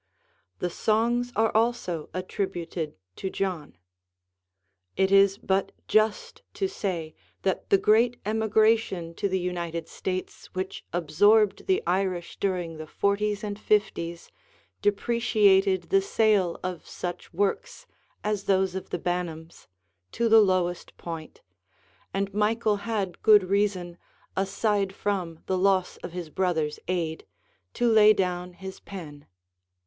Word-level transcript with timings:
The 0.57 0.71
songs 0.71 1.31
are 1.35 1.51
also 1.55 2.09
attributed 2.11 2.95
to 3.17 3.29
John. 3.29 3.77
It 4.97 5.11
is 5.11 5.37
but 5.37 5.73
just 5.87 6.41
to 6.55 6.67
say 6.67 7.13
that 7.43 7.69
the 7.69 7.77
great 7.77 8.19
emigration 8.25 9.13
to 9.13 9.29
the 9.29 9.37
United 9.37 9.87
States 9.87 10.47
which 10.55 10.83
absorbed 10.91 11.67
the 11.67 11.83
Irish 11.85 12.37
during 12.37 12.77
the 12.77 12.87
'40's 12.87 13.43
and 13.43 13.59
'50's 13.59 14.31
depreciated 14.81 15.91
the 15.91 16.01
sale 16.01 16.59
of 16.63 16.87
such 16.87 17.31
works 17.31 17.85
as 18.23 18.45
those 18.45 18.73
of 18.73 18.89
the 18.89 18.97
Banims 18.97 19.67
to 20.13 20.27
the 20.27 20.41
lowest 20.41 20.97
point, 20.97 21.41
and 22.11 22.33
Michael 22.33 22.77
had 22.89 23.21
good 23.21 23.43
reason, 23.43 23.99
aside 24.35 24.95
from 24.95 25.43
the 25.45 25.59
loss 25.59 25.97
of 25.97 26.11
his 26.13 26.31
brother's 26.31 26.79
aid, 26.87 27.23
to 27.75 27.87
lay 27.87 28.13
down 28.13 28.53
his 28.53 28.79
pen. 28.79 29.27